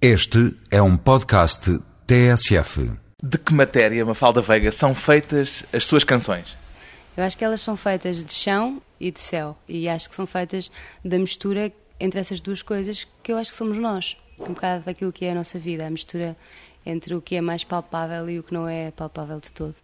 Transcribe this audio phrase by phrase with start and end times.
[0.00, 2.92] Este é um podcast TSF.
[3.22, 6.54] De que matéria, Mafalda Veiga, são feitas as suas canções?
[7.16, 9.56] Eu acho que elas são feitas de chão e de céu.
[9.66, 10.70] E acho que são feitas
[11.02, 14.18] da mistura entre essas duas coisas que eu acho que somos nós.
[14.38, 16.36] Um bocado daquilo que é a nossa vida, a mistura
[16.84, 19.76] entre o que é mais palpável e o que não é palpável de todo.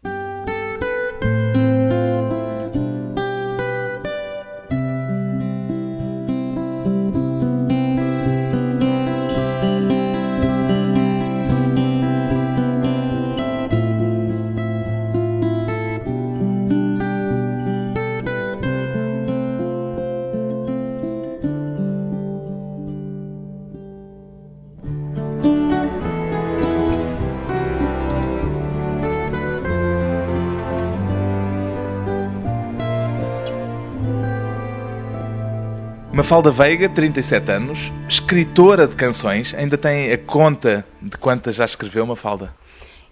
[36.32, 42.06] Mafalda Veiga, 37 anos, escritora de canções, ainda tem a conta de quantas já escreveu
[42.06, 42.55] Mafalda?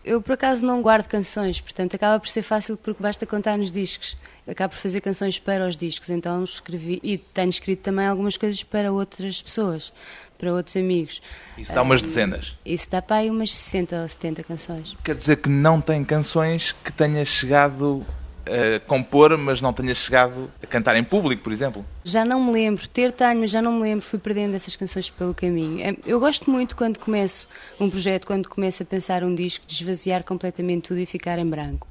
[0.02, 3.70] Eu, por acaso, não guardo canções, portanto, acaba por ser fácil porque basta contar nos
[3.70, 4.16] discos.
[4.48, 6.98] Acabo por fazer canções para os discos, então escrevi.
[7.02, 9.92] E tenho escrito também algumas coisas para outras pessoas,
[10.38, 11.20] para outros amigos.
[11.58, 12.56] Isso dá umas dezenas?
[12.64, 14.96] Isso dá para aí umas 60 ou 70 canções.
[15.04, 18.02] Quer dizer que não tem canções que tenha chegado
[18.46, 21.84] a compor, mas não tenha chegado a cantar em público, por exemplo?
[22.04, 22.88] Já não me lembro.
[22.88, 24.04] Ter tenho, mas já não me lembro.
[24.04, 25.80] Fui perdendo essas canções pelo caminho.
[25.80, 29.74] É, eu gosto muito quando começo um projeto, quando começo a pensar um disco, de
[29.74, 31.86] esvaziar completamente tudo e ficar em branco.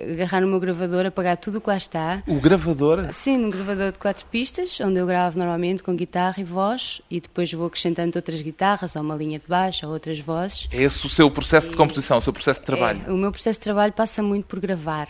[0.00, 2.22] Agarrar no meu gravador, apagar tudo o que lá está.
[2.24, 3.08] O gravador?
[3.12, 7.20] Sim, num gravador de quatro pistas, onde eu gravo normalmente com guitarra e voz, e
[7.20, 10.68] depois vou acrescentando outras guitarras, ou uma linha de baixo, ou outras vozes.
[10.70, 13.00] É esse o seu processo de composição, o seu processo de trabalho?
[13.08, 15.08] É, o meu processo de trabalho passa muito por gravar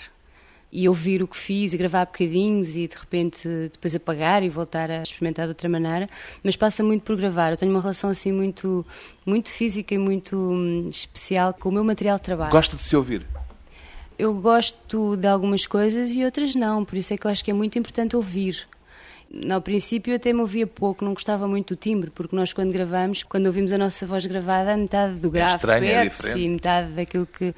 [0.71, 4.91] e ouvir o que fiz e gravar bocadinhos e de repente depois apagar e voltar
[4.91, 6.09] a experimentar de outra maneira,
[6.43, 7.53] mas passa muito por gravar.
[7.53, 8.85] Eu tenho uma relação assim muito,
[9.25, 12.53] muito física e muito hum, especial com o meu material de trabalho.
[12.53, 13.27] Gosta de se ouvir?
[14.19, 17.51] Eu gosto de algumas coisas e outras não, por isso é que eu acho que
[17.51, 18.67] é muito importante ouvir.
[19.51, 22.73] Ao princípio eu até me ouvia pouco, não gostava muito do timbre, porque nós quando
[22.73, 27.27] gravamos, quando ouvimos a nossa voz gravada, metade do grave é perde-se e metade daquilo
[27.27, 27.55] que...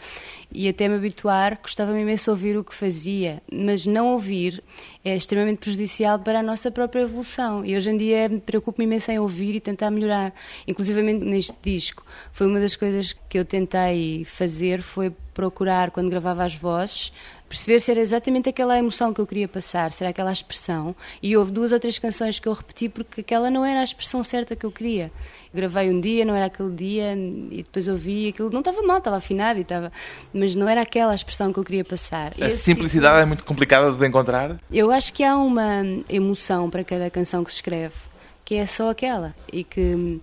[0.52, 4.64] E até me habituar, gostava-me imenso ouvir o que fazia, mas não ouvir
[5.04, 7.64] é extremamente prejudicial para a nossa própria evolução.
[7.64, 10.34] E hoje em dia preocupo-me imenso em ouvir e tentar melhorar.
[10.66, 16.44] Inclusivamente neste disco, foi uma das coisas que eu tentei fazer, foi procurar, quando gravava
[16.44, 17.12] as vozes,
[17.50, 20.94] perceber se era exatamente aquela emoção que eu queria passar, se era aquela expressão.
[21.20, 24.22] E houve duas ou três canções que eu repeti porque aquela não era a expressão
[24.22, 25.10] certa que eu queria.
[25.52, 27.12] Gravei um dia, não era aquele dia,
[27.50, 28.50] e depois ouvi aquilo.
[28.50, 29.90] Não estava mal, estava afinado, e estava,
[30.32, 32.32] mas não era aquela a expressão que eu queria passar.
[32.40, 33.22] A simplicidade tipo...
[33.22, 34.60] é muito complicada de encontrar?
[34.70, 37.96] Eu acho que há uma emoção para cada canção que se escreve,
[38.44, 39.34] que é só aquela.
[39.52, 40.20] E que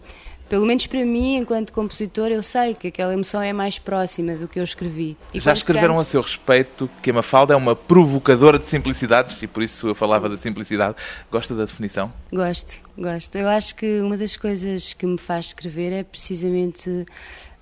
[0.50, 4.48] pelo menos para mim, enquanto compositor, eu sei que aquela emoção é mais próxima do
[4.48, 5.18] que eu escrevi.
[5.34, 6.02] E Já escreveram canto...
[6.02, 9.96] a seu respeito que a Mafalda é uma provocadora de simplicidades e por isso eu
[9.96, 10.96] falava da simplicidade.
[11.32, 12.12] Gosta da definição?
[12.32, 13.36] Gosto, gosto.
[13.36, 17.06] Eu acho que uma das coisas que me faz escrever é precisamente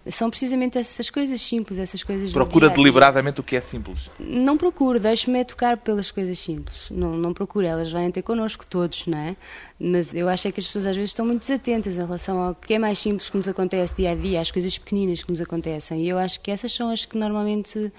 [0.10, 4.10] são precisamente essas coisas simples, essas coisas Procura deliberadamente o que é simples?
[4.20, 6.88] Não procuro, deixo-me tocar pelas coisas simples.
[6.92, 9.36] Não, não procuro, elas vêm ter connosco todos, não é?
[9.80, 12.56] Mas eu acho é que as pessoas às vezes estão muito desatentas em relação ao
[12.56, 15.42] que é mais simples que nos acontece dia a dia, às coisas pequeninas que nos
[15.42, 16.02] acontecem.
[16.02, 17.92] E eu acho que essas são as que normalmente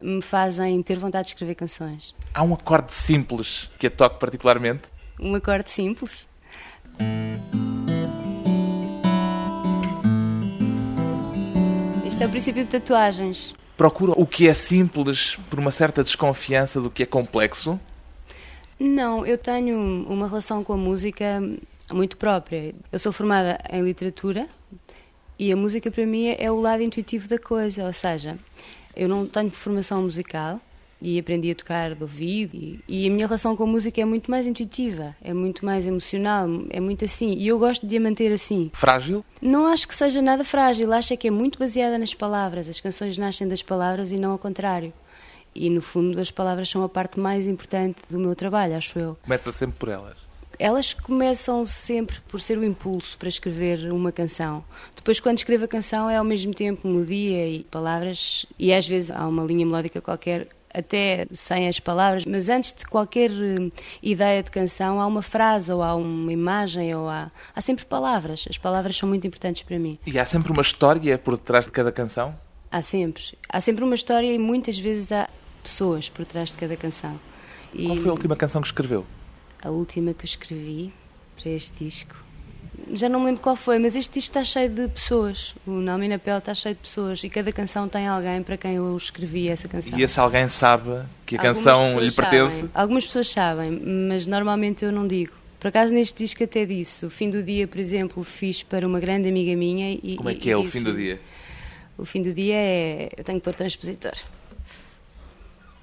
[0.00, 2.14] me fazem ter vontade de escrever canções.
[2.32, 4.82] Há um acorde simples que a toque particularmente?
[5.20, 6.28] Um acorde simples?
[12.24, 13.54] É o princípio de tatuagens.
[13.76, 17.78] Procura o que é simples por uma certa desconfiança do que é complexo?
[18.80, 21.42] Não, eu tenho uma relação com a música
[21.92, 22.74] muito própria.
[22.90, 24.48] Eu sou formada em literatura
[25.38, 28.38] e a música para mim é o lado intuitivo da coisa, ou seja,
[28.96, 30.60] eu não tenho formação musical,
[31.10, 34.04] e aprendi a tocar de ouvido e, e, a minha relação com a música é
[34.04, 38.00] muito mais intuitiva, é muito mais emocional, é muito assim e eu gosto de a
[38.00, 38.70] manter assim.
[38.74, 39.24] Frágil?
[39.40, 43.18] Não acho que seja nada frágil, acho que é muito baseada nas palavras, as canções
[43.18, 44.92] nascem das palavras e não ao contrário.
[45.54, 49.16] E no fundo as palavras são a parte mais importante do meu trabalho, acho eu.
[49.22, 50.16] Começa sempre por elas?
[50.58, 54.64] Elas começam sempre por ser o impulso para escrever uma canção.
[54.94, 59.10] Depois, quando escrevo a canção, é ao mesmo tempo melodia e palavras, e às vezes
[59.10, 63.70] há uma linha melódica qualquer até sem as palavras, mas antes de qualquer eh,
[64.02, 68.44] ideia de canção há uma frase ou há uma imagem ou há, há sempre palavras.
[68.50, 69.98] As palavras são muito importantes para mim.
[70.04, 72.36] E há sempre uma história por detrás de cada canção?
[72.70, 73.22] Há sempre.
[73.48, 75.28] Há sempre uma história e muitas vezes há
[75.62, 77.18] pessoas por trás de cada canção.
[77.72, 79.06] E Qual foi a última canção que escreveu?
[79.62, 80.92] A última que eu escrevi
[81.36, 82.23] para este disco
[82.92, 85.54] já não me lembro qual foi, mas este disco está cheio de pessoas.
[85.66, 88.74] O Nome na Pele está cheio de pessoas e cada canção tem alguém para quem
[88.74, 89.98] eu escrevi essa canção.
[89.98, 92.56] E esse alguém sabe que a canção lhe pertence?
[92.56, 92.70] Sabem.
[92.74, 95.32] Algumas pessoas sabem, mas normalmente eu não digo.
[95.58, 97.06] Por acaso neste disco até disse.
[97.06, 99.98] O fim do dia, por exemplo, fiz para uma grande amiga minha.
[100.02, 101.20] E, Como é que é o fim do dia?
[101.96, 103.08] O fim do dia é.
[103.16, 104.12] Eu tenho que pôr transpositor.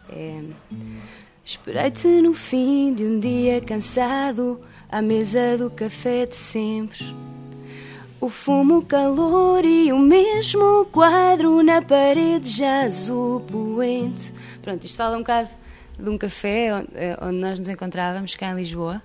[0.09, 0.43] É.
[1.43, 7.03] Esperei-te no fim de um dia cansado, à mesa do café de sempre.
[8.19, 14.31] O fumo, o calor e o mesmo quadro na parede já azul poente.
[14.61, 15.49] Pronto, isto fala um bocado
[15.97, 19.01] de um café onde, eh, onde nós nos encontrávamos cá em Lisboa.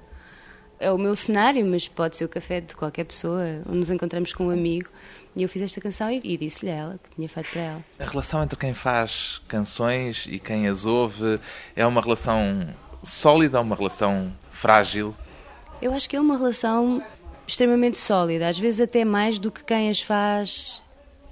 [0.78, 4.32] É o meu cenário, mas pode ser o café de qualquer pessoa, onde nos encontramos
[4.32, 4.88] com um amigo.
[5.34, 7.84] E eu fiz esta canção e, e disse-lhe a ela que tinha feito para ela.
[7.98, 11.40] A relação entre quem faz canções e quem as ouve
[11.74, 12.68] é uma relação
[13.04, 15.14] sólida ou uma relação frágil?
[15.80, 17.02] Eu acho que é uma relação
[17.46, 20.82] extremamente sólida, às vezes até mais do que quem as faz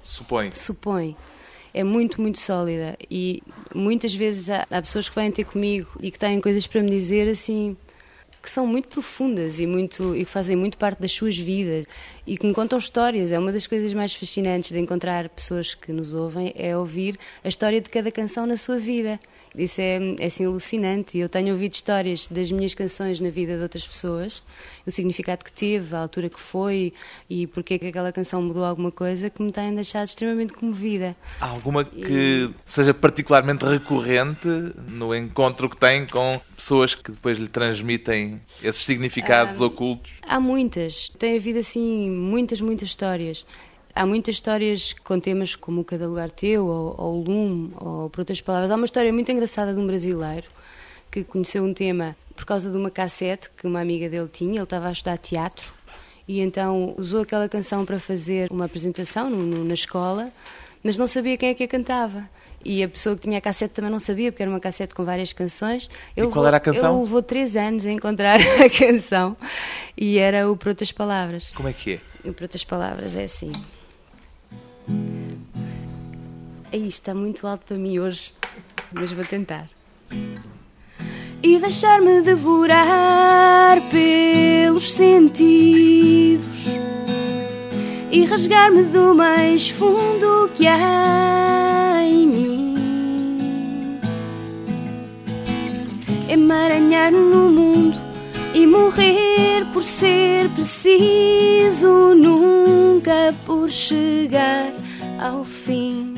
[0.01, 0.51] supõe.
[0.53, 1.17] supõe.
[1.73, 2.95] É muito, muito sólida.
[3.11, 3.43] E
[3.73, 6.89] muitas vezes há, há pessoas que vêm ter comigo e que têm coisas para me
[6.89, 7.75] dizer assim
[8.45, 11.87] que são muito profundas e muito e que fazem muito parte das suas vidas
[12.27, 13.31] e que me contam histórias.
[13.31, 17.49] É uma das coisas mais fascinantes de encontrar pessoas que nos ouvem é ouvir a
[17.49, 19.19] história de cada canção na sua vida.
[19.57, 21.17] Isso é, é assim alucinante.
[21.17, 24.43] Eu tenho ouvido histórias das minhas canções na vida de outras pessoas,
[24.85, 26.93] o significado que teve, a altura que foi
[27.29, 31.15] e porque é que aquela canção mudou alguma coisa que me têm deixado extremamente comovida.
[31.39, 32.53] Há alguma que e...
[32.65, 34.47] seja particularmente recorrente
[34.87, 40.11] no encontro que tem com pessoas que depois lhe transmitem esses significados ah, ocultos?
[40.27, 41.09] Há muitas.
[41.19, 43.45] Tem havido assim muitas, muitas histórias.
[43.95, 48.09] Há muitas histórias com temas como o Cada Lugar Teu, ou, ou o Lume, ou
[48.09, 48.69] por outras palavras.
[48.69, 50.47] Há uma história muito engraçada de um brasileiro
[51.09, 54.55] que conheceu um tema por causa de uma cassete que uma amiga dele tinha.
[54.55, 55.73] Ele estava a estudar teatro
[56.27, 60.29] e então usou aquela canção para fazer uma apresentação no, no, na escola,
[60.83, 62.29] mas não sabia quem é que a cantava.
[62.65, 65.05] E a pessoa que tinha a cassete também não sabia, porque era uma cassete com
[65.05, 65.89] várias canções.
[66.17, 66.95] Ele e qual levou, era a canção?
[66.95, 69.37] Ele levou três anos a encontrar a canção
[69.95, 71.53] e era o Por Outras Palavras.
[71.55, 72.29] Como é que é?
[72.29, 73.53] O Por Outras Palavras é assim.
[76.71, 78.33] Aí está muito alto para mim hoje,
[78.91, 79.69] mas vou tentar.
[81.41, 86.45] E deixar-me devorar pelos sentidos
[88.11, 93.99] e rasgar-me do mais fundo que há em mim.
[96.29, 97.64] Emaranhar no mundo
[98.75, 104.73] morrer por ser preciso, nunca por chegar
[105.17, 106.13] ao fim.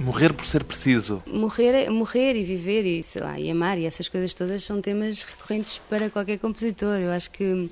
[0.00, 1.22] Morrer por ser preciso.
[1.26, 5.22] Morrer, morrer e viver e, sei lá, e amar e essas coisas todas são temas
[5.22, 6.98] recorrentes para qualquer compositor.
[6.98, 7.70] Eu acho que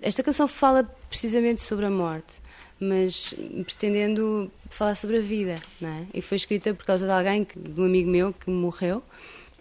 [0.00, 2.40] esta canção fala precisamente sobre a morte,
[2.80, 3.34] mas
[3.64, 6.06] pretendendo falar sobre a vida, não é?
[6.14, 9.02] E foi escrita por causa de alguém, de um amigo meu que morreu,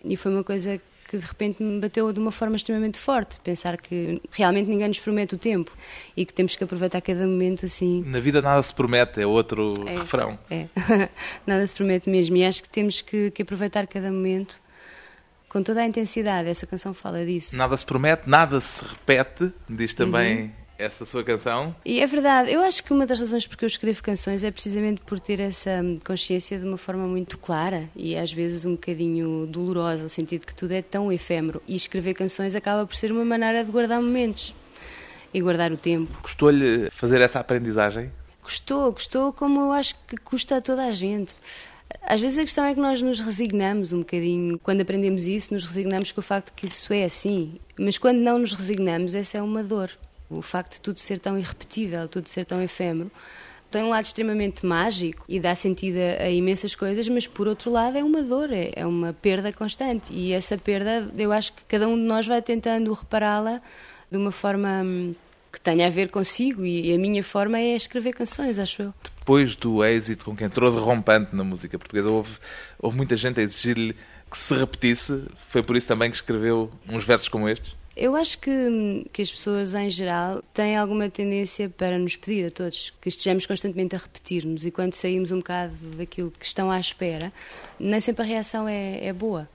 [0.03, 3.39] e foi uma coisa que de repente me bateu de uma forma extremamente forte.
[3.39, 5.71] Pensar que realmente ninguém nos promete o tempo
[6.15, 8.03] e que temos que aproveitar cada momento assim.
[8.05, 10.37] Na vida nada se promete, é outro é, refrão.
[10.49, 10.67] É,
[11.47, 12.35] nada se promete mesmo.
[12.35, 14.59] E acho que temos que, que aproveitar cada momento
[15.47, 16.49] com toda a intensidade.
[16.49, 17.55] Essa canção fala disso.
[17.55, 20.41] Nada se promete, nada se repete, diz também.
[20.41, 21.75] Uhum essa sua canção?
[21.83, 25.01] E é verdade, eu acho que uma das razões porque eu escrevo canções é precisamente
[25.01, 30.03] por ter essa consciência de uma forma muito clara e às vezes um bocadinho dolorosa,
[30.03, 31.61] no sentido que tudo é tão efêmero.
[31.67, 34.53] E escrever canções acaba por ser uma maneira de guardar momentos
[35.33, 36.15] e guardar o tempo.
[36.21, 38.11] Custou-lhe fazer essa aprendizagem?
[38.41, 41.35] Custou, custou como eu acho que custa a toda a gente.
[42.01, 44.59] Às vezes a questão é que nós nos resignamos um bocadinho.
[44.59, 47.59] Quando aprendemos isso, nos resignamos com o facto que isso é assim.
[47.77, 49.89] Mas quando não nos resignamos, essa é uma dor.
[50.29, 53.11] O facto de tudo ser tão irrepetível, tudo ser tão efêmero,
[53.69, 57.97] tem um lado extremamente mágico e dá sentido a, imensas coisas, mas por outro lado
[57.97, 60.13] é uma dor, é, é, uma perda constante.
[60.13, 63.61] E essa perda, eu acho que cada um de nós vai tentando repará-la
[64.09, 65.13] de uma forma hum,
[65.51, 66.65] que tenha a ver consigo.
[66.65, 68.93] E a minha forma é escrever canções, acho eu.
[69.19, 72.37] Depois do êxito com que entrou derrompante na música portuguesa, houve,
[72.79, 73.95] houve muita gente a exigir-lhe
[74.31, 75.25] que se repetisse.
[75.49, 77.75] Foi por isso também que escreveu uns versos como estes?
[77.99, 82.51] Eu acho que, que as pessoas, em geral, têm alguma tendência para nos pedir a
[82.51, 86.79] todos que estejamos constantemente a repetir-nos e quando saímos um bocado daquilo que estão à
[86.79, 87.33] espera,
[87.79, 89.49] nem sempre a reação é, é boa.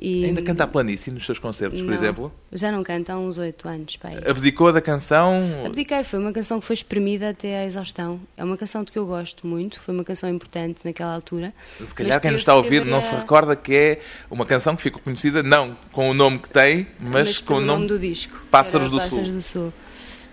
[0.00, 0.24] E...
[0.24, 2.32] Ainda canta a planície nos seus concertos, não, por exemplo?
[2.52, 3.96] Já não canta há uns oito anos.
[3.96, 4.18] Pai.
[4.26, 5.40] Abdicou da canção?
[5.64, 8.20] Abdiquei, foi uma canção que foi espremida até à exaustão.
[8.36, 11.54] É uma canção de que eu gosto muito, foi uma canção importante naquela altura.
[11.78, 14.82] Se calhar quem nos está a ouvir não se recorda que é uma canção que
[14.82, 17.98] ficou conhecida não com o nome que tem, mas, mas com o nome, nome do
[17.98, 18.42] disco.
[18.50, 19.34] Pássaros, do, Pássaros Sul.
[19.34, 19.72] do Sul.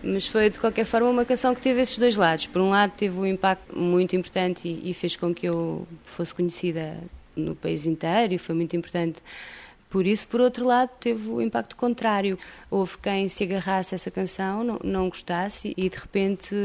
[0.04, 2.48] Mas foi, de qualquer forma, uma canção que teve esses dois lados.
[2.48, 6.34] Por um lado, teve um impacto muito importante e, e fez com que eu fosse
[6.34, 6.98] conhecida
[7.36, 9.22] no país inteiro e foi muito importante
[9.92, 12.40] por isso, por outro lado, teve o impacto contrário.
[12.70, 16.56] Houve quem se agarrasse a essa canção, não, não gostasse e de repente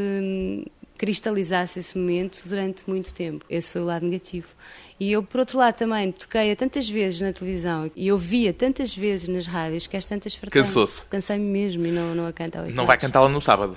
[0.97, 3.45] cristalizasse esse momento durante muito tempo.
[3.51, 4.47] Esse foi o lado negativo.
[4.99, 9.29] E eu, por outro lado, também toquei tantas vezes na televisão e ouvia tantas vezes
[9.29, 11.05] nas rádios que às tantas fartei Cansou-se.
[11.07, 13.77] Cansei-me mesmo e não, não a canto Não vai cantá-la no sábado?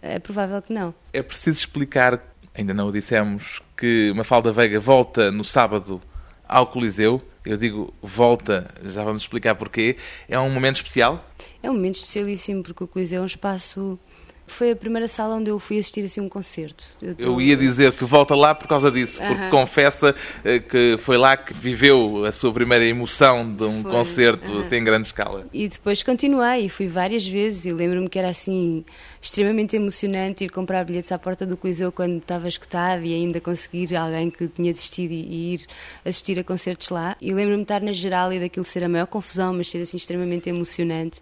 [0.00, 0.94] É provável que não.
[1.12, 6.00] É preciso explicar, ainda não o dissemos, que Mafalda Veiga volta no sábado
[6.48, 7.20] ao Coliseu.
[7.44, 9.96] Eu digo volta, já vamos explicar porquê.
[10.28, 11.24] É um momento especial?
[11.62, 13.98] É um momento especialíssimo porque o Coliseu é um espaço
[14.46, 16.84] foi a primeira sala onde eu fui assistir assim um concerto.
[17.02, 17.22] Eu, tô...
[17.22, 19.50] eu ia dizer que volta lá por causa disso, porque uh -huh.
[19.50, 23.90] confessa eh, que foi lá que viveu a sua primeira emoção de um foi.
[23.90, 24.60] concerto uh -huh.
[24.60, 25.46] assim em grande escala.
[25.52, 28.84] E depois continuei e fui várias vezes e lembro-me que era assim
[29.20, 33.96] extremamente emocionante ir comprar bilhetes à porta do Coliseu quando estava escutado e ainda conseguir
[33.96, 35.66] alguém que tinha desistido e ir
[36.04, 37.16] assistir a concertos lá.
[37.20, 39.96] E lembro-me de estar na geral e daquilo ser a maior confusão, mas ser assim
[39.96, 41.20] extremamente emocionante.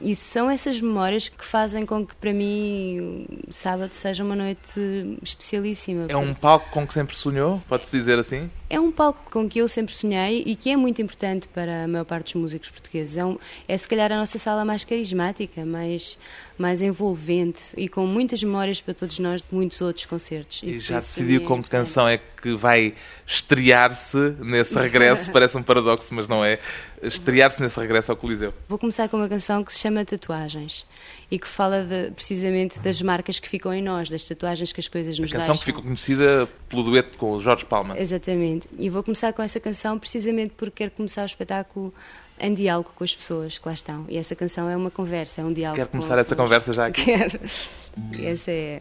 [0.00, 6.06] E são essas memórias que fazem com que, para mim, sábado seja uma noite especialíssima.
[6.08, 7.62] É um palco com que sempre sonhou?
[7.66, 8.50] Pode-se dizer assim?
[8.68, 11.88] É um palco com que eu sempre sonhei e que é muito importante para a
[11.88, 13.16] maior parte dos músicos portugueses.
[13.16, 16.18] É, um, é se calhar a nossa sala mais carismática, mais,
[16.58, 20.62] mais envolvente e com muitas memórias para todos nós de muitos outros concertos.
[20.62, 22.94] E, e já decidiu com que canção é que vai
[23.26, 25.30] estrear-se nesse regresso?
[25.32, 26.58] Parece um paradoxo, mas não é.
[27.02, 28.54] Estrear-se nesse regresso ao Coliseu.
[28.68, 30.86] Vou começar com uma canção que se chama Tatuagens
[31.30, 34.88] e que fala de, precisamente das marcas que ficam em nós, das tatuagens que as
[34.88, 35.38] coisas nos deixam.
[35.38, 35.64] A canção deixam.
[35.64, 37.98] que ficou conhecida pelo dueto com o Jorge Palma.
[37.98, 38.68] Exatamente.
[38.78, 41.92] E vou começar com essa canção precisamente porque quero começar o espetáculo
[42.38, 44.04] em diálogo com as pessoas que lá estão.
[44.08, 45.82] E essa canção é uma conversa, é um diálogo.
[45.82, 46.20] Quer começar com...
[46.20, 47.04] essa conversa já aqui?
[47.04, 47.40] Quero.
[48.22, 48.80] Essa é.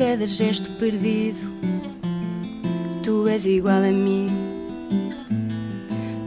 [0.00, 1.38] Cada gesto perdido,
[3.04, 4.30] tu és igual a mim.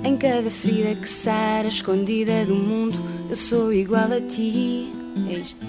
[0.04, 2.96] Em cada ferida que sara, escondida do mundo,
[3.28, 4.94] eu sou igual a ti.
[5.28, 5.66] É isto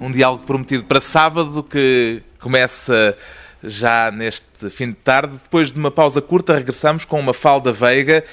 [0.00, 3.16] um diálogo prometido para sábado que começa
[3.62, 5.32] já neste fim de tarde.
[5.42, 8.24] Depois de uma pausa curta, regressamos com uma falda veiga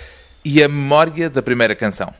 [0.45, 2.13] e a memória da primeira canção.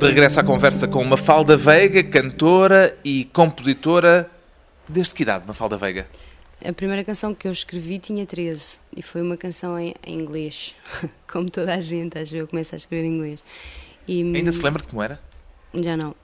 [0.00, 4.30] De regresso à conversa com Mafalda Veiga, cantora e compositora.
[4.88, 6.06] Desde que idade, Mafalda Veiga?
[6.64, 10.74] A primeira canção que eu escrevi tinha 13 e foi uma canção em, em inglês,
[11.30, 13.44] como toda a gente, às vezes eu começo a escrever em inglês.
[14.08, 15.20] E, Ainda se lembra de como era?
[15.72, 16.16] Já não.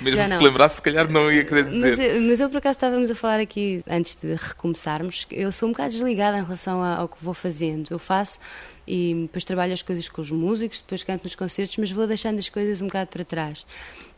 [0.00, 0.42] Mesmo Já se não.
[0.42, 1.78] lembrasse, se calhar não ia querer dizer.
[1.78, 5.68] Mas eu, mas eu, por acaso, estávamos a falar aqui, antes de recomeçarmos, eu sou
[5.68, 7.88] um bocado desligada em relação ao que vou fazendo.
[7.90, 8.38] Eu faço
[8.86, 12.38] e depois trabalho as coisas com os músicos, depois canto nos concertos, mas vou deixando
[12.38, 13.66] as coisas um bocado para trás.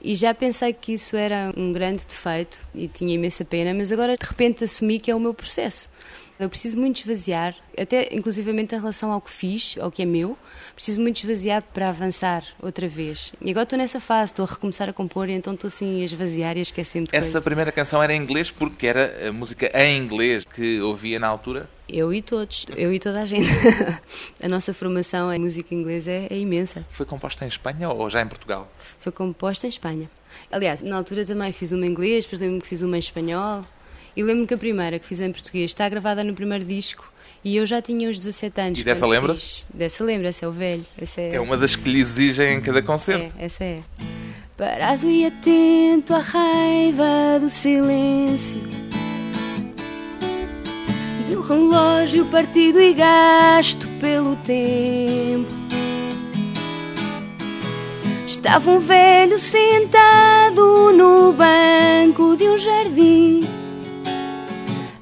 [0.01, 4.17] E já pensei que isso era um grande defeito e tinha imensa pena, mas agora
[4.17, 5.91] de repente assumi que é o meu processo.
[6.38, 10.37] Eu preciso muito esvaziar, até inclusivamente em relação ao que fiz, ao que é meu,
[10.75, 13.33] preciso muito esvaziar para avançar outra vez.
[13.41, 16.05] E agora estou nessa fase, estou a recomeçar a compor, e então estou assim a
[16.05, 17.45] esvaziar e a esquecer-me de Essa coisas.
[17.45, 21.71] primeira canção era em inglês porque era a música em inglês que ouvia na altura?
[21.88, 23.49] Eu e todos, eu e toda a gente.
[24.43, 26.85] a nossa formação em música inglesa é, é imensa.
[26.91, 28.69] Foi composta em Espanha ou já em Portugal?
[28.99, 30.11] Foi composta em Espanha.
[30.50, 33.64] Aliás, na altura também fiz uma em inglês, depois lembro-me que fiz uma em espanhol.
[34.16, 37.12] E lembro-me que a primeira que fiz em português está gravada no primeiro disco
[37.44, 38.78] e eu já tinha uns 17 anos.
[38.78, 39.64] E dessa lembra-se?
[39.73, 40.87] Dessa lembra, essa é o velho.
[40.97, 41.35] Essa é...
[41.35, 43.35] é uma das que lhe exigem em cada concerto.
[43.38, 43.80] É, essa é.
[44.56, 48.62] Parado e atento à raiva do silêncio
[51.26, 55.50] De um relógio partido e gasto pelo tempo
[58.28, 63.63] Estava um velho sentado no banco de um jardim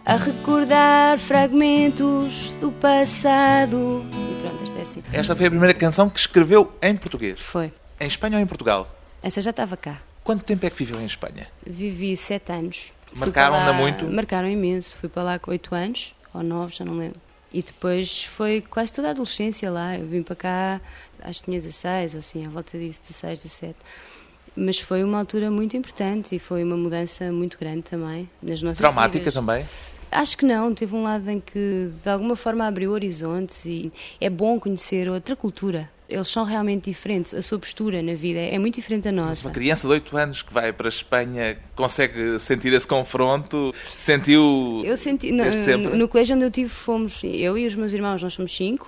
[0.04, 4.04] a recordar fragmentos do passado.
[4.12, 5.02] E pronto, esta é assim.
[5.12, 7.40] Esta foi a primeira canção que escreveu em português?
[7.40, 7.72] Foi.
[8.00, 8.88] Em Espanha ou em Portugal?
[9.22, 10.00] Essa já estava cá.
[10.24, 11.46] Quanto tempo é que viveu em Espanha?
[11.66, 12.92] Vivi sete anos.
[13.14, 14.04] Marcaram-na muito?
[14.10, 14.96] Marcaram imenso.
[14.96, 17.20] Fui para lá com 8 anos, ou 9, já não lembro.
[17.52, 19.96] E depois foi quase toda a adolescência lá.
[19.98, 20.80] Eu vim para cá,
[21.20, 23.76] acho que tinha 16, assim, à volta disso, 16, 17.
[24.56, 28.78] Mas foi uma altura muito importante e foi uma mudança muito grande também nas nossas
[28.78, 29.34] Traumática vidas.
[29.34, 29.66] também?
[30.12, 33.90] Acho que não, teve um lado em que de alguma forma abriu horizontes e
[34.20, 35.90] é bom conhecer outra cultura.
[36.08, 39.48] Eles são realmente diferentes, a sua postura na vida é muito diferente da Mas nossa.
[39.48, 43.72] uma criança de 8 anos que vai para a Espanha consegue sentir esse confronto?
[43.96, 45.44] Sentiu Eu senti, no,
[45.78, 48.86] no- no colégio onde eu tive, fomos, eu e os meus irmãos, nós somos cinco,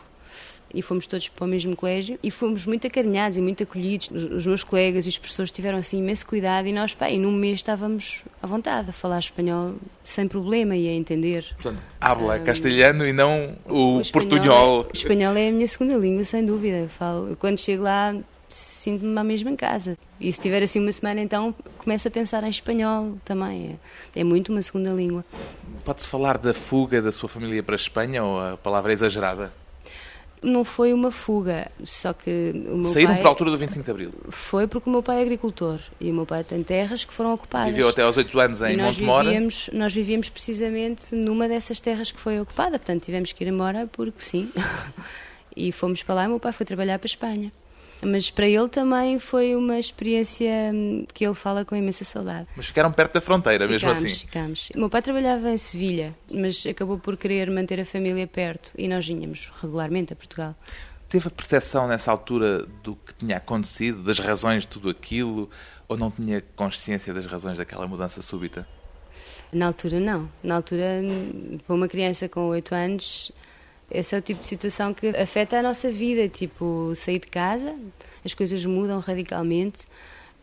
[0.74, 4.10] e fomos todos para o mesmo colégio, e fomos muito acarinhados e muito acolhidos.
[4.10, 7.32] Os, meus colegas e os professores tiveram assim imenso cuidado, e nós, pá, e num
[7.32, 11.46] mês estávamos à vontade a falar espanhol sem problema e a entender.
[11.54, 14.82] Portanto, habla castelhano e não o, espanhol portunhol.
[14.82, 16.78] É, o espanhol é a minha segunda língua, sem dúvida.
[16.78, 18.14] Eu falo, quando chego lá,
[18.48, 19.96] sinto-me à mesma em casa.
[20.20, 23.78] E se tiver assim uma semana, então começo a pensar em espanhol também.
[24.14, 25.24] É, é muito uma segunda língua.
[25.84, 29.52] Pode-se falar da fuga da sua família para a Espanha ou a palavra é exagerada?
[30.44, 33.84] Não foi uma fuga, só que o meu Saíram pai para a altura do 25
[33.84, 34.12] de Abril.
[34.28, 37.32] foi porque o meu pai é agricultor e o meu pai tem terras que foram
[37.32, 37.70] ocupadas.
[37.70, 39.24] Viveu até aos 8 anos em nós Montemora.
[39.28, 43.88] vivíamos, nós vivíamos precisamente numa dessas terras que foi ocupada, portanto tivemos que ir embora
[43.90, 44.50] porque sim.
[45.56, 47.52] e fomos para lá e o meu pai foi trabalhar para a Espanha.
[48.04, 52.46] Mas para ele também foi uma experiência hum, que ele fala com imensa saudade.
[52.56, 54.08] Mas ficaram perto da fronteira, mesmo assim.
[54.08, 54.70] ficámos.
[54.74, 58.88] O meu pai trabalhava em Sevilha, mas acabou por querer manter a família perto e
[58.88, 60.54] nós vinhamos regularmente a Portugal.
[61.08, 65.48] Teve a percepção nessa altura do que tinha acontecido, das razões de tudo aquilo,
[65.88, 68.66] ou não tinha consciência das razões daquela mudança súbita?
[69.52, 70.28] Na altura, não.
[70.42, 71.00] Na altura,
[71.64, 73.30] para uma criança com 8 anos,
[73.94, 76.28] esse é o tipo de situação que afeta a nossa vida.
[76.28, 77.74] Tipo, sair de casa,
[78.24, 79.86] as coisas mudam radicalmente,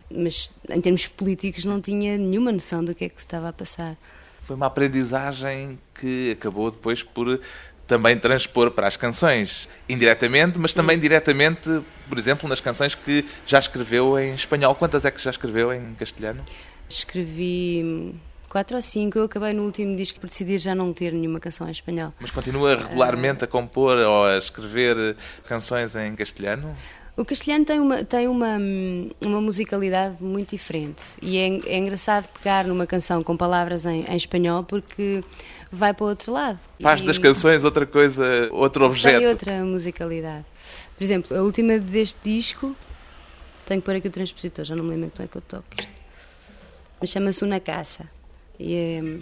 [0.09, 3.53] mas em termos políticos não tinha nenhuma noção do que é que se estava a
[3.53, 3.97] passar.
[4.43, 7.39] Foi uma aprendizagem que acabou depois por
[7.85, 11.69] também transpor para as canções, indiretamente, mas também diretamente,
[12.07, 14.73] por exemplo, nas canções que já escreveu em espanhol.
[14.75, 16.41] Quantas é que já escreveu em castelhano?
[16.87, 18.15] Escrevi
[18.51, 19.17] quatro ou cinco.
[19.17, 22.13] Eu acabei no último disco por decidir já não ter nenhuma canção em espanhol.
[22.19, 25.15] Mas continua regularmente a compor ou a escrever
[25.47, 26.75] canções em castelhano?
[27.15, 28.57] O castelhano tem uma, tem uma,
[29.21, 34.15] uma musicalidade muito diferente e é, é engraçado pegar numa canção com palavras em, em
[34.15, 35.23] espanhol porque
[35.71, 36.59] vai para o outro lado.
[36.79, 39.27] Faz E das canções outra coisa, outro Tem objeto.
[39.27, 40.45] outra musicalidade.
[40.97, 42.75] Por exemplo, a última deste disco,
[43.65, 45.67] tenho que pôr aqui o transpositor, já não me lembro como é que eu toco.
[46.99, 48.20] Mas chama-se Una Casa.
[48.61, 49.21] Y eh,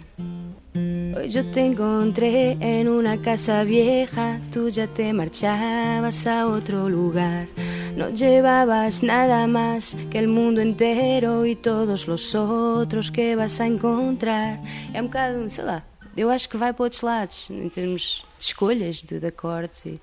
[1.16, 7.48] hoy yo te encontré en una casa vieja, tú ya te marchabas a otro lugar.
[7.96, 13.66] No llevabas nada más que el mundo entero y todos los otros que vas a
[13.66, 14.60] encontrar.
[14.92, 15.82] É um bocado, sei lá,
[16.14, 19.92] eu acho que vai para outros lados, em termos de escolhas, de, de acordes e
[19.92, 20.00] de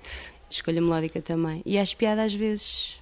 [0.55, 1.61] escolha melódica também.
[1.63, 2.95] E acho piada às vezes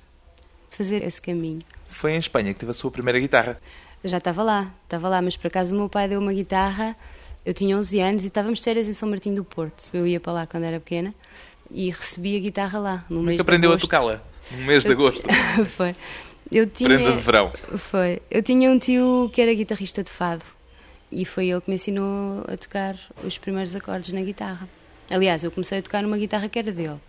[0.70, 1.62] fazer esse caminho.
[1.88, 3.58] Foi em Espanha que teve a sua primeira guitarra.
[4.06, 6.96] Eu já estava lá, estava lá, mas por acaso o meu pai deu uma guitarra,
[7.44, 9.90] eu tinha 11 anos e estávamos de férias em São Martinho do Porto.
[9.96, 11.12] Eu ia para lá quando era pequena
[11.72, 13.06] e recebi a guitarra lá.
[13.10, 14.22] No Como é mês que de aprendeu a tocá-la?
[14.52, 15.28] No mês de agosto.
[15.76, 15.96] Foi.
[16.52, 16.88] Eu tinha...
[16.88, 17.52] Prenda de verão.
[17.80, 18.22] Foi.
[18.30, 20.46] Eu tinha um tio que era guitarrista de fado
[21.12, 24.70] e foi ele que me ensinou a tocar os primeiros acordes na guitarra.
[25.10, 27.00] Aliás, eu comecei a tocar numa guitarra que era dele,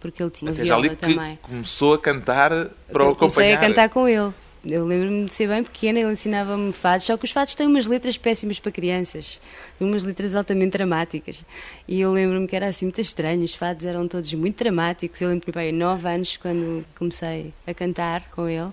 [0.00, 1.38] porque ele tinha Até já viola li que também.
[1.42, 2.48] começou a cantar
[2.90, 3.58] para o Eu comecei acompanhar.
[3.58, 4.32] a cantar com ele.
[4.64, 7.84] Eu lembro-me de ser bem pequena, ele ensinava-me fados, só que os fados têm umas
[7.86, 9.40] letras péssimas para crianças,
[9.80, 11.44] umas letras altamente dramáticas.
[11.88, 15.20] E eu lembro-me que era assim muito estranho, os fados eram todos muito dramáticos.
[15.20, 18.70] Eu lembro que pai, 9 anos, quando comecei a cantar com ele.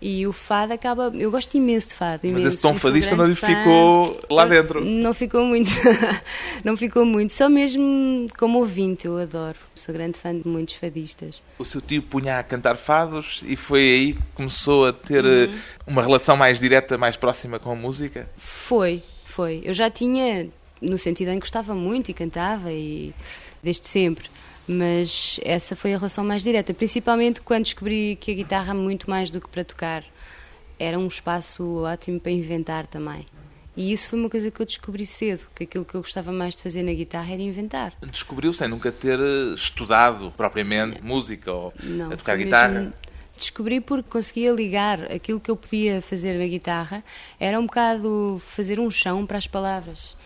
[0.00, 1.10] E o fado acaba.
[1.14, 2.20] Eu gosto imenso de fado.
[2.24, 4.84] Mas imenso, esse tom fadista não lhe ficou lá dentro.
[4.84, 5.70] Não ficou muito.
[6.62, 7.32] não ficou muito.
[7.32, 9.56] Só mesmo como ouvinte, eu adoro.
[9.74, 11.42] Sou grande fã de muitos fadistas.
[11.58, 15.44] O seu tio punha a cantar fados e foi aí que começou a ter Uhum.
[15.44, 15.50] eh,
[15.86, 18.28] uma relação mais direta, mais próxima com a música?
[18.36, 19.62] Foi, foi.
[19.64, 20.48] Eu já tinha,
[20.80, 23.14] no sentido em que gostava muito e cantava, e
[23.62, 24.28] desde sempre.
[24.68, 29.30] Mas essa foi a relação mais direta, principalmente quando descobri que a guitarra, muito mais
[29.30, 30.04] do que para tocar,
[30.78, 33.24] era um espaço ótimo para inventar também.
[33.76, 36.56] E isso foi uma coisa que eu descobri cedo, que aquilo que eu gostava mais
[36.56, 37.92] de fazer na guitarra era inventar.
[38.10, 42.92] Descobriu sem nunca ter eh, estudado propriamente música ou Não, a tocar guitarra?
[43.36, 47.04] Descobri porque conseguia ligar aquilo que eu podia fazer na guitarra,
[47.38, 50.16] era um bocado fazer um chão para as palavras.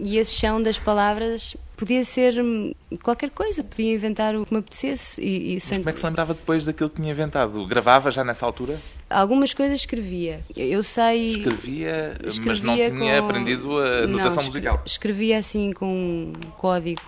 [0.00, 4.60] E esse chão das palavras podia ser hum, qualquer coisa, podia inventar o que me
[4.60, 5.20] apetecesse.
[5.20, 7.66] E, e Mas como é que se lembrava depois daquilo que tinha inventado?
[7.66, 8.78] Gravava já nessa altura?
[9.10, 10.40] Algumas coisas escrevia.
[10.56, 11.30] Eu sei.
[11.30, 14.82] Escrevia, mas escrevia não tinha com- aprendido a Não, notação escre- musical.
[14.86, 17.02] Escrevia assim com um código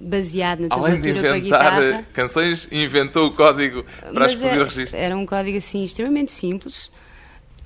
[0.00, 4.98] baseado na Além de inventar canções, inventou o código para Mas explodir era, o registro.
[4.98, 6.90] era um código assim extremamente simples.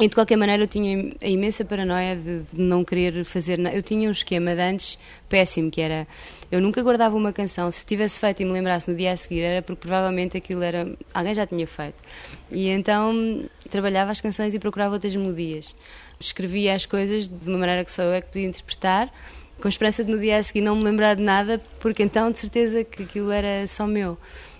[0.01, 3.75] E de qualquer maneira eu tinha a imensa paranoia de de não querer fazer nada.
[3.75, 6.07] Eu tinha um esquema de antes péssimo, que era
[6.53, 7.69] eu nunca guardava uma canção.
[7.71, 10.87] Se tivesse feito e me lembrasse no dia a seguir, era porque provavelmente aquilo era.
[11.13, 11.97] alguém já tinha feito.
[12.51, 15.75] E então trabalhava as canções e procurava outras melodias.
[16.21, 19.13] Escrevia as coisas de uma maneira que só eu é que podia interpretar,
[19.61, 22.39] com esperança de no dia a seguir não me lembrar de nada, porque então de
[22.39, 24.17] certeza que aquilo era só meu.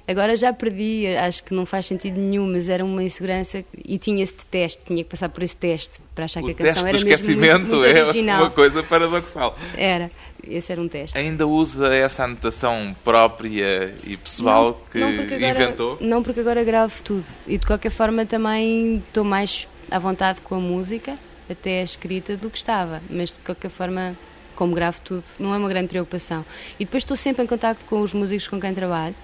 [0.09, 4.25] Agora já perdi, acho que não faz sentido nenhum, mas era uma insegurança e tinha
[4.25, 6.99] este teste, tinha que passar por esse teste para achar O que a canção era
[6.99, 8.43] mesmo muito, muito é original.
[8.45, 9.55] uma coisa paradoxal.
[9.77, 10.11] Era,
[10.43, 11.19] esse era um teste.
[11.19, 15.99] Ainda usa essa anotação própria e pessoal que porque agora, inventou?
[16.01, 17.27] Não, porque agora gravo tudo.
[17.47, 21.19] E de qualquer forma também estou mais à vontade com a música,
[21.51, 23.03] até a escrita, do que estava.
[23.11, 24.17] Mas de qualquer forma,
[24.57, 26.47] como gravo tudo, não é uma grande preocupação.
[26.81, 29.15] E depois estou sempre em contato com os músicos com quem trabalho,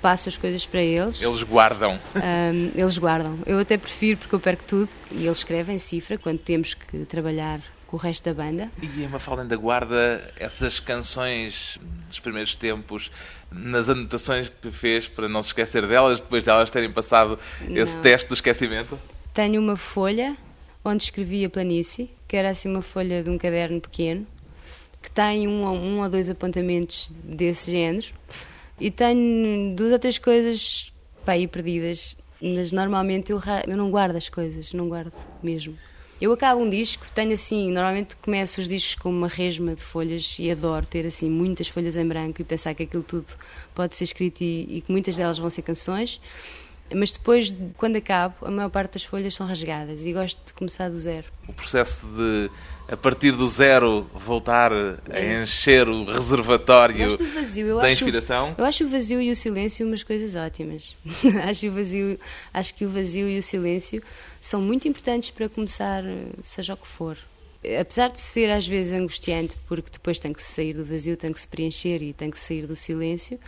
[0.00, 1.20] passo as coisas para eles.
[1.20, 1.98] Eles guardam.
[2.14, 3.38] Ahm, eles guardam.
[3.46, 4.88] Eu até prefiro porque eu perco tudo.
[5.10, 8.70] E eles escrevem cifra quando temos que trabalhar com o resto da banda.
[8.82, 13.10] E a Mafalda ainda guarda essas canções dos primeiros tempos
[13.50, 17.36] nas anotações que fez para não se esquecer delas, depois de elas terem passado
[17.68, 18.02] esse Não.
[18.02, 18.96] teste do esquecimento?
[19.34, 20.36] Tenho uma folha
[20.84, 24.24] onde escrevi a planície, que era assim uma folha de um caderno pequeno,
[25.02, 28.06] que tem um, ou- um ou dois apontamentos desse género.
[28.80, 30.92] E tenho duas ou três coisas
[31.24, 35.12] pá, aí perdidas, mas normalmente eu, eu não guardo as coisas, não guardo
[35.42, 35.76] mesmo.
[36.20, 40.36] Eu acabo um disco, tenho assim, normalmente começo os discos com uma resma de folhas
[40.38, 43.26] e adoro ter assim muitas folhas em branco e pensar que aquilo tudo
[43.74, 46.20] pode ser escrito e, e que muitas delas vão ser canções.
[46.94, 50.90] Mas depois, quando acabo, a maior parte das folhas são rasgadas e gosto de começar
[50.90, 51.26] do zero.
[51.48, 52.50] O processo de,
[52.90, 55.42] a partir do zero, voltar a É.
[55.42, 57.66] encher o reservatório do vazio.
[57.68, 58.54] Eu da acho, inspiração?
[58.58, 60.96] Eu acho o vazio e o silêncio umas coisas ótimas.
[61.48, 62.18] acho, o vazio,
[62.52, 64.02] acho que o vazio e o silêncio
[64.40, 66.02] são muito importantes para começar,
[66.42, 67.16] seja o que for.
[67.78, 71.40] Apesar de ser às vezes angustiante, porque depois tem que sair do vazio, tem que
[71.40, 73.38] se preencher e tem que sair do silêncio,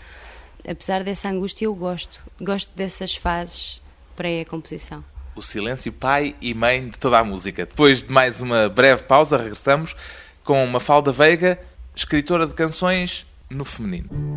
[0.69, 2.23] apesar dessa angústia, eu gosto.
[2.41, 3.81] Gosto dessas fases
[4.15, 5.03] pré-composição.
[5.35, 7.65] O silêncio, pai e mãe de toda a música.
[7.65, 9.97] Depois de mais uma breve pausa, regressamos
[10.45, 11.59] com Mafalda Veiga,
[11.95, 14.32] escritora de canções no feminino.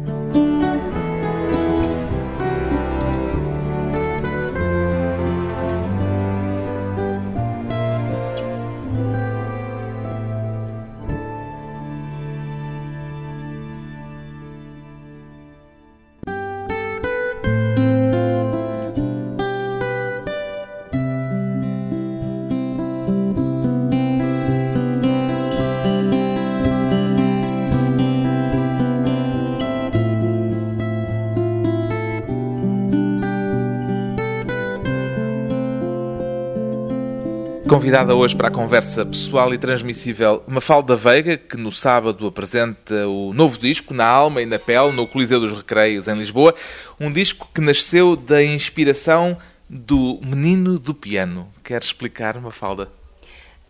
[37.96, 43.32] Convidada hoje para a conversa pessoal e transmissível Mafalda Veiga, que no sábado apresenta o
[43.32, 46.54] novo disco Na Alma e na Pele, no Coliseu dos Recreios, em Lisboa.
[47.00, 49.38] Um disco que nasceu da inspiração
[49.70, 51.48] do menino do piano.
[51.64, 52.90] Quer explicar, Mafalda?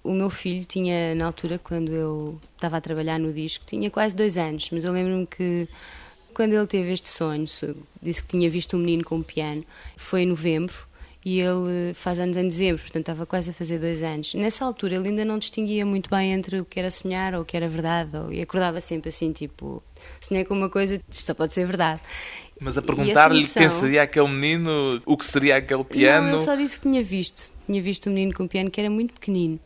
[0.04, 4.16] O meu filho tinha, na altura, quando eu estava a trabalhar no disco, tinha quase
[4.16, 5.68] dois anos, mas eu lembro-me que
[6.34, 9.64] quando ele teve este sonho, so- disse que tinha visto um menino com um piano,
[9.96, 10.74] foi em novembro
[11.26, 14.36] e ele faz anos em dezembro, portanto estava quase a fazer dois anos.
[14.36, 17.46] Nessa altura ele ainda não distinguia muito bem entre o que era sonhar ou o
[17.46, 19.82] que era verdade, ou, e acordava sempre assim, tipo,
[20.22, 22.00] sonhei com uma coisa, isto só pode ser verdade.
[22.62, 26.38] Mas a perguntar-lhe quem seria aquele menino, o que seria aquele Não, piano.
[26.38, 27.52] ele só disse que tinha visto.
[27.66, 29.60] Tinha visto um menino com um piano que era muito pequenino.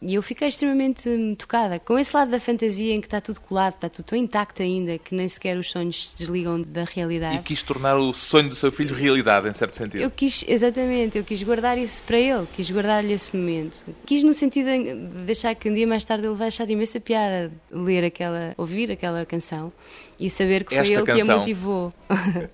[0.00, 3.74] E eu fiquei extremamente tocada com esse lado da fantasia em que está tudo colado,
[3.74, 7.36] está tudo tão intacto ainda que nem sequer os sonhos se desligam da realidade.
[7.36, 10.00] E quis tornar o sonho do seu filho realidade, em certo sentido.
[10.00, 13.84] Eu quis, exatamente, eu quis guardar isso para ele, quis guardar-lhe esse momento.
[14.06, 17.50] Quis no sentido de deixar que um dia mais tarde ele vai achar imensa piada
[17.70, 19.72] ler aquela, ouvir aquela canção
[20.18, 21.34] e saber que foi Esta ele que canção.
[21.34, 21.92] a motivou.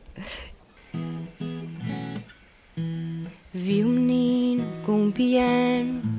[3.52, 6.13] Vi um menino com um piano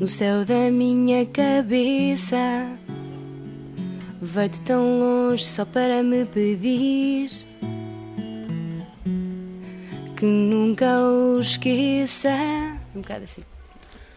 [0.00, 2.36] no céu da minha cabeça.
[4.20, 7.30] Vai de tão longe só para me pedir
[10.16, 12.30] que nunca o esqueça.
[12.94, 13.42] Um bocado assim.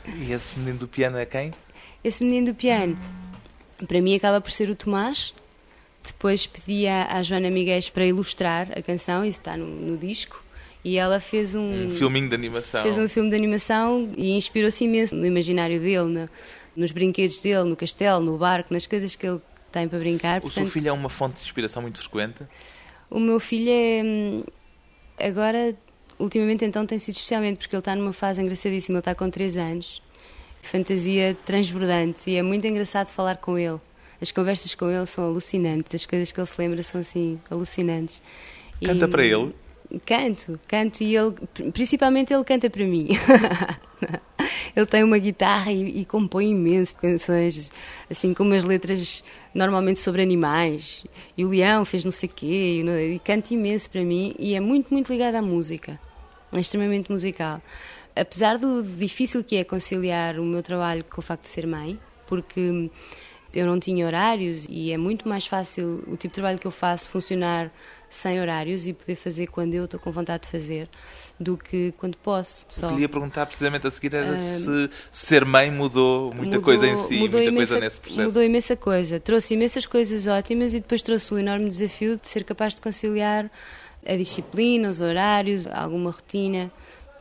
[0.06, 1.52] E esse menino do piano é quem?
[2.08, 2.98] esse menino do piano,
[3.86, 5.34] para mim acaba por ser o Tomás.
[6.04, 10.42] Depois pedi à, à Joana Miguel para ilustrar a canção, isso está no, no disco.
[10.88, 12.82] E ela fez um, um filminho de animação.
[12.82, 16.30] Fez um filme de animação e inspirou-se imenso no imaginário dele, no,
[16.78, 20.38] nos brinquedos dele, no castelo, no barco, nas coisas que ele tem para brincar.
[20.38, 22.44] O Portanto, seu filho é uma fonte de inspiração muito frequente?
[23.10, 24.02] O meu filho é.
[24.02, 24.44] hum,
[25.20, 25.76] Agora,
[26.18, 28.96] ultimamente, então, tem sido especialmente porque ele está numa fase engraçadíssima.
[28.96, 30.02] Ele está com 3 anos,
[30.62, 33.80] fantasia transbordante, e é muito engraçado falar com ele.
[34.22, 38.22] As conversas com ele são alucinantes, as coisas que ele se lembra são assim, alucinantes.
[38.82, 39.54] E- Canta para ele?
[40.06, 41.34] Canto, canto e ele,
[41.72, 43.08] principalmente ele canta para mim.
[44.76, 47.72] ele tem uma guitarra e, e compõe imenso canções,
[48.10, 49.24] assim com umas letras
[49.54, 51.06] normalmente sobre animais.
[51.38, 54.60] E o leão fez não sei quê, e, e canta imenso para mim e é
[54.60, 56.00] muito, muito ligado à música.
[56.52, 57.62] É extremamente musical.
[58.16, 62.00] Apesar do difícil que é conciliar o meu trabalho com o facto de ser mãe,
[62.26, 62.90] porque
[63.54, 66.72] eu não tinha horários e é muito mais fácil o tipo de trabalho que eu
[66.72, 67.72] faço funcionar
[68.10, 70.88] sem horários e poder fazer quando eu estou com vontade de fazer
[71.40, 72.66] do que quando posso.
[72.70, 72.86] Só.
[72.86, 76.62] O que lhe ia perguntar precisamente a seguir era se ser mãe mudou muita Mudou-
[76.62, 78.22] coisa em si, muita imensa- coisa nesse processo.
[78.28, 79.20] Mudou imensa coisa.
[79.20, 83.52] Trouxe imensas coisas ótimas e depois trouxe um enorme desafio de ser capaz de conciliar
[84.06, 86.72] a disciplina, os horários, alguma rotina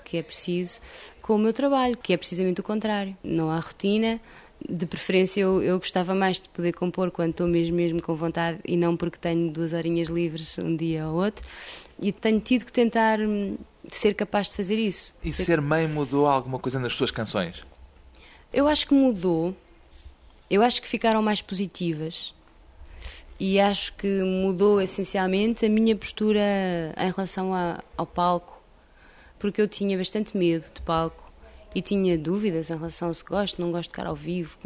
[0.04, 0.78] que é preciso,
[1.20, 3.16] com o meu trabalho, que é precisamente o contrário.
[3.24, 4.20] Não há rotina.
[4.68, 8.58] De preferência, eu, eu gostava mais de poder compor quando estou mesmo, mesmo com vontade
[8.64, 11.44] e não porque tenho duas horinhas livres um dia ou outro.
[12.00, 13.56] E tenho tido que tentar hum,
[13.88, 15.14] ser capaz de fazer isso.
[15.22, 17.64] E Ser ser mãe mudou alguma coisa nas suas canções?
[18.52, 19.54] Eu acho que mudou.
[20.50, 22.34] Eu acho que ficaram mais positivas.
[23.38, 26.40] E acho que mudou essencialmente a minha postura
[26.96, 28.60] em relação a- ao palco.
[29.38, 31.25] Porque eu tinha bastante medo de palco
[31.76, 34.56] e tinha dúvidas em relação a se gosto, não gosto de cara ao vivo,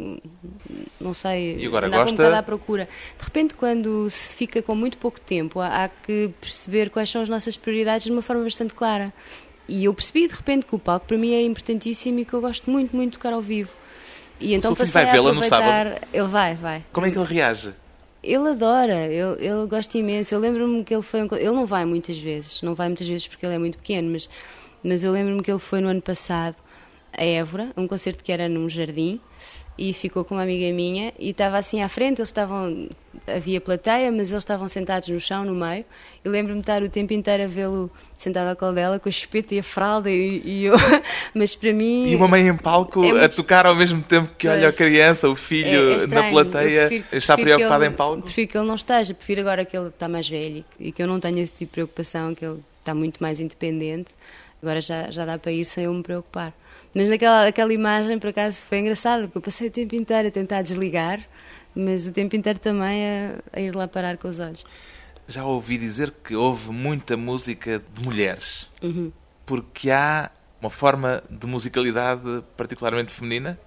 [0.97, 1.57] não sei.
[1.57, 2.29] E agora andava gosta?
[2.29, 2.87] um à procura.
[3.17, 7.21] De repente, quando se fica com muito pouco tempo, há, há que perceber quais são
[7.21, 9.13] as nossas prioridades de uma forma bastante clara.
[9.67, 12.39] E eu percebi de repente que o palco para mim é importantíssimo e que eu
[12.39, 13.71] gosto muito, muito de tocar ao vivo.
[14.39, 16.07] E então seu filho passei vai vê-la no aproveitar.
[16.13, 16.85] Ele vai, vai.
[16.93, 17.73] Como é que ele reage?
[18.23, 20.33] Ele adora, ele, ele gosta imenso.
[20.33, 21.23] Eu lembro-me que ele foi.
[21.23, 24.13] um Ele não vai muitas vezes, não vai muitas vezes porque ele é muito pequeno,
[24.13, 24.29] mas,
[24.81, 26.55] mas eu lembro-me que ele foi no ano passado
[27.17, 29.19] a Évora, a um concerto que era num jardim,
[29.77, 32.19] e ficou com uma amiga minha e estava assim à frente.
[32.19, 32.87] Eles estavam.
[33.27, 35.85] Havia plateia, mas eles estavam sentados no chão, no meio.
[36.23, 39.11] E lembro-me de estar o tempo inteiro a vê-lo sentado ao colo dela com a
[39.11, 40.75] chupeta e a fralda, e, e eu.
[41.33, 42.09] Mas para mim.
[42.09, 44.73] E uma mãe em palco É a muito- tocar ao mesmo tempo que olha a
[44.73, 46.31] criança, o É- filho é na estranho.
[46.31, 48.21] plateia, prefiro- está preocupado ele- em palco?
[48.23, 51.07] Prefiro que ele não esteja, prefiro agora que ele está mais velho e que eu
[51.07, 54.11] não tenha esse tipo de preocupação, que ele está muito mais independente.
[54.61, 56.53] Agora já, já dá para ir sem eu me preocupar.
[56.93, 60.31] Mas naquela aquela imagem, por acaso, foi engraçado, porque eu passei o tempo inteiro a
[60.31, 61.21] tentar desligar,
[61.73, 64.65] mas o tempo inteiro também a, a ir lá parar com os olhos.
[65.27, 69.11] Já ouvi dizer que houve muita música de mulheres, Uhum.
[69.45, 73.57] porque há uma forma de musicalidade particularmente feminina.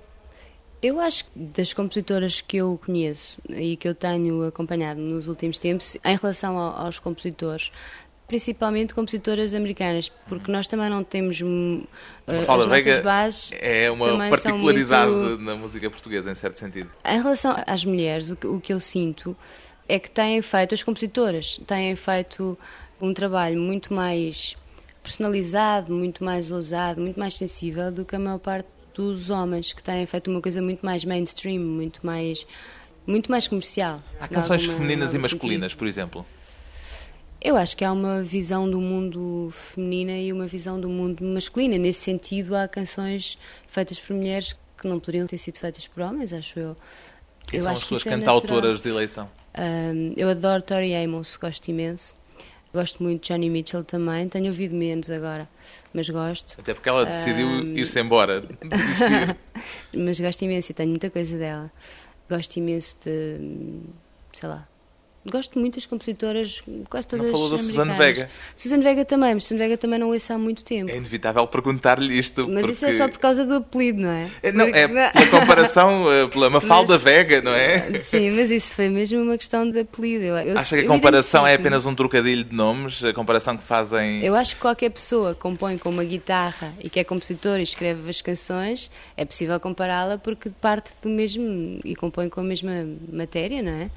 [0.83, 5.57] Eu acho que das compositoras que eu conheço e que eu tenho acompanhado nos últimos
[5.57, 7.73] tempos, em relação ao- aos compositores,
[8.27, 11.41] principalmente compositoras americanas, porque nós também não temos
[12.27, 13.51] eh, as nossas Veiga bases.
[13.61, 16.91] é uma particularidade muito- na música portuguesa, em certo sentido.
[17.05, 19.37] Em relação às mulheres, o que, o que eu sinto
[19.89, 22.59] é que têm feito, as compositoras têm feito
[23.01, 24.57] um trabalho muito mais
[25.03, 29.83] personalizado, muito mais ousado, muito mais sensível do que a maior parte dos homens, que
[29.83, 32.47] têm feito uma coisa muito mais mainstream, muito mais,
[33.07, 34.01] muito mais comercial.
[34.19, 36.25] Há canções alguma- femininas e masculinas, por exemplo.
[37.45, 41.77] Eu acho que há uma visão do mundo feminina e uma visão do mundo masculina.
[41.77, 43.37] Nesse sentido, há canções
[43.69, 46.77] feitas por mulheres que não poderiam ter sido feitas por homens, acho eu.
[47.47, 48.83] Quem eu são as suas é cantautoras natural.
[48.83, 49.31] de eleição?
[49.59, 52.15] Um, eu adoro Tori Amos, gosto imenso.
[52.73, 54.29] Gosto muito de Johnny Mitchell também.
[54.29, 55.49] Tenho ouvido menos agora,
[55.93, 56.57] mas gosto.
[56.59, 57.79] Até porque ela decidiu Ahm.
[57.79, 59.37] ir-se embora, desistir.
[59.95, 61.71] Mas gosto imenso e tenho muita coisa dela.
[62.29, 63.81] Gosto imenso de.
[64.33, 64.67] sei lá.
[65.27, 66.61] Gosto muito das compositoras,
[66.91, 67.97] quase todas falou da americanas.
[67.97, 68.31] Vega.
[68.55, 70.91] Suzane Vega também, mas Suzane Vega também não ouço há muito tempo.
[70.91, 72.47] É inevitável perguntar-lhe isto.
[72.47, 72.73] Mas porque...
[72.73, 74.29] isso é só por causa do apelido, não é?
[74.43, 77.99] É, Não, é Porque- pela comparação, eh, pela Mafalda Mas- Vega, não é?
[77.99, 80.25] Sim, mas isso foi mesmo uma questão de apelido.
[80.25, 83.03] Eu, eu- Acha que a comparação é apenas um trocadilho de nomes?
[83.03, 84.23] A comparação que fazem.
[84.23, 87.63] Eu acho que qualquer pessoa que compõe com uma guitarra e que é compositor e
[87.63, 92.87] escreve as canções, é possível compará-la porque parte do mesmo e compõe com a mesma
[93.11, 93.91] matéria, não é?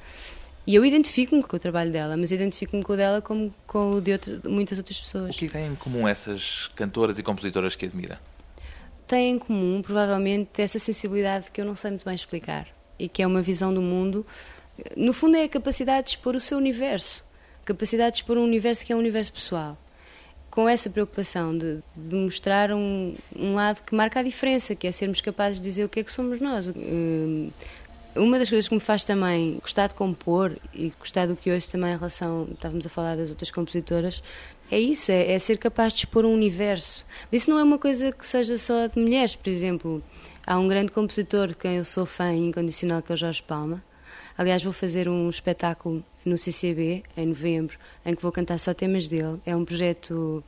[0.67, 4.01] E eu identifico-me com o trabalho dela, mas identifico-me com o dela como com o
[4.01, 5.35] de outra- muitas outras O pessoas.
[5.37, 8.19] que têm em comum essas cantoras e compositoras que admira?
[9.07, 12.67] têm em comum, provavelmente, essa sensibilidade que eu não sei muito bem explicar
[12.99, 14.25] e que é uma visão do mundo.
[14.97, 17.23] No fundo, é a capacidade de expor o seu universo,
[17.63, 19.77] capacidade de expor um universo que é um universo pessoal.
[20.51, 24.91] Com essa preocupação de, de mostrar um, um, lado que marca a diferença, que é
[24.91, 26.65] sermos capazes de dizer o que é que somos nós.
[28.17, 31.69] Uma das coisas que me faz também gostar de compor e gostar do que hoje
[31.69, 34.23] também em relação, estávamos a falar das outras compositoras,
[34.71, 37.05] é isso, é, é ser capaz de expor um universo.
[37.31, 40.03] Isso não é uma coisa que seja só de mulheres, por exemplo.
[40.45, 43.83] Há um grande compositor de quem eu sou fã incondicional, que é o Jorge Palma.
[44.37, 49.07] Aliás, vou fazer um espetáculo no CCB, em novembro, em que vou cantar só temas
[49.07, 49.39] dele.
[49.45, 50.43] É um projeto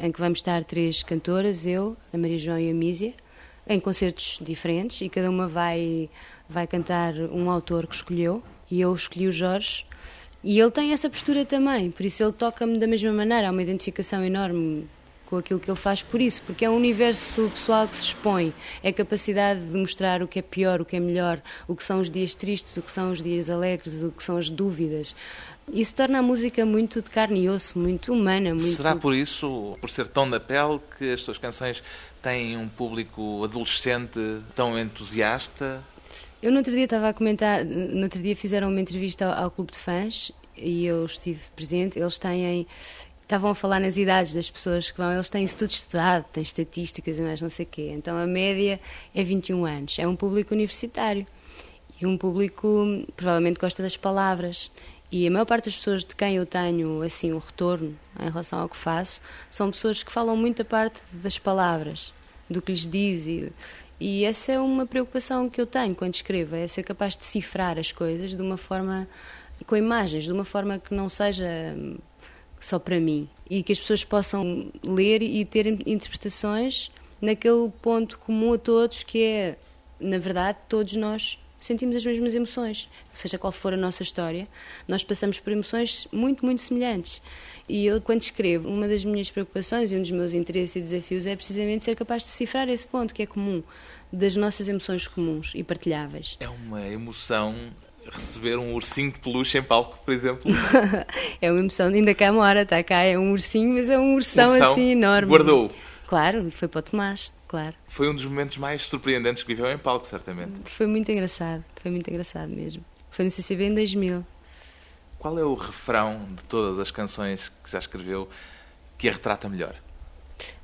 [0.00, 3.14] em que vamos estar três cantoras, eu, a Maria João e a Mísia,
[3.66, 6.08] em concertos diferentes e cada uma vai,
[6.48, 8.42] vai cantar um autor que escolheu.
[8.70, 9.86] E eu escolhi o Jorge.
[10.42, 13.48] E ele tem essa postura também, por isso ele toca-me da mesma maneira.
[13.48, 14.86] Há uma identificação enorme
[15.26, 18.52] com aquilo que ele faz por isso, porque é um universo pessoal que se expõe,
[18.82, 21.82] é a capacidade de mostrar o que é pior, o que é melhor, o que
[21.82, 25.14] são os dias tristes, o que são os dias alegres, o que são as dúvidas.
[25.72, 28.50] Isso torna a música muito de carne e osso, muito humana.
[28.50, 28.64] Muito...
[28.64, 31.82] Será por isso, por ser tão na pele, que as suas canções
[32.24, 34.18] têm um público adolescente
[34.54, 35.84] tão entusiasta?
[36.42, 39.50] Eu no outro dia estava a comentar, no outro dia fizeram uma entrevista ao, ao
[39.50, 41.98] Clube de Fãs e eu estive presente.
[41.98, 42.66] Eles têm
[43.22, 46.42] estavam a falar nas idades das pessoas que vão, eles têm isso tudo estudado, têm
[46.42, 47.92] estatísticas e mais não sei o quê.
[47.94, 48.80] Então a média
[49.14, 49.98] é 21 anos.
[49.98, 51.26] É um público universitário
[52.00, 54.70] e um público provavelmente gosta das palavras.
[55.16, 58.58] E a maior parte das pessoas de quem eu tenho assim um retorno em relação
[58.58, 62.12] ao que faço são pessoas que falam muito a parte das palavras,
[62.50, 63.52] do que lhes diz e,
[64.00, 67.78] e essa é uma preocupação que eu tenho quando escrevo, é ser capaz de cifrar
[67.78, 69.06] as coisas de uma forma
[69.68, 71.46] com imagens, de uma forma que não seja
[72.58, 73.28] só para mim.
[73.48, 79.22] E que as pessoas possam ler e ter interpretações naquele ponto comum a todos que
[79.22, 79.58] é,
[80.00, 84.46] na verdade, todos nós sentimos as mesmas emoções, seja qual for a nossa história,
[84.86, 87.22] nós passamos por emoções muito, muito semelhantes.
[87.68, 91.24] E eu, quando escrevo, uma das minhas preocupações e um dos meus interesses e desafios
[91.24, 93.62] é precisamente ser capaz de decifrar esse ponto que é comum,
[94.12, 96.36] das nossas emoções comuns e partilháveis.
[96.38, 97.54] É uma emoção
[98.12, 100.50] receber um ursinho de peluche em palco, por exemplo?
[101.40, 104.52] é uma emoção, ainda cá mora, está cá, é um ursinho, mas é um ursão,
[104.52, 105.28] ursão assim enorme.
[105.28, 105.70] Guardou?
[106.06, 107.76] Claro, foi para o Tomás, claro.
[107.86, 110.52] Foi um dos momentos mais surpreendentes que viveu em palco, certamente.
[110.64, 112.84] Foi muito engraçado, foi muito engraçado mesmo.
[113.12, 114.26] Foi no CCB em 2000.
[115.20, 118.28] Qual é o refrão de todas as canções que já escreveu
[118.98, 119.76] que a retrata melhor?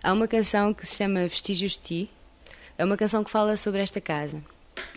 [0.03, 2.11] Há uma canção que se chama Vestígios de Ti.
[2.76, 4.42] É uma canção que fala sobre esta casa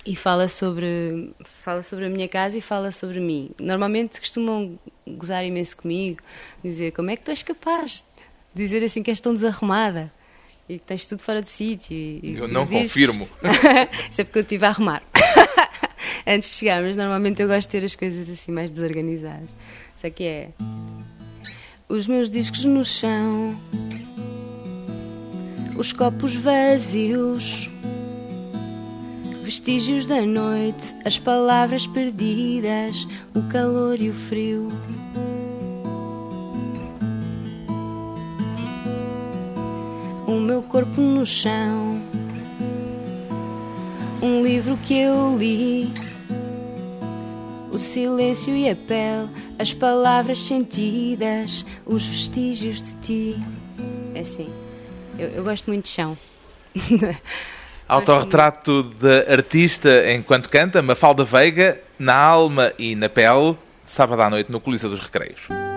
[0.03, 3.51] e fala sobre fala sobre a minha casa e fala sobre mim.
[3.59, 6.21] Normalmente costumam gozar imenso comigo,
[6.63, 8.03] dizer como é que tu és capaz
[8.51, 10.11] de dizer assim que és tão desarrumada
[10.73, 11.95] e que tens tudo fora de sítio.
[12.23, 13.27] Eu não confirmo.
[14.09, 15.01] Isso é porque eu estive a arrumar
[16.25, 19.49] antes de chegar, mas normalmente eu gosto de ter as coisas assim mais desorganizadas.
[19.95, 20.49] Só que é
[21.87, 23.59] os meus discos no chão,
[25.77, 27.69] os copos vazios
[29.43, 33.05] vestígios da noite, as palavras perdidas,
[33.35, 34.69] o calor e o frio.
[40.33, 42.01] O meu corpo no chão,
[44.19, 45.93] um livro que eu li.
[47.71, 53.35] O silêncio e a pele, as palavras sentidas, os vestígios de ti.
[54.15, 54.49] É assim,
[55.19, 56.17] eu, eu gosto muito de chão.
[57.87, 64.51] Autorretrato da artista enquanto canta, Mafalda Veiga, na alma e na pele, sábado à noite
[64.51, 65.72] no Coliseu dos Recreios.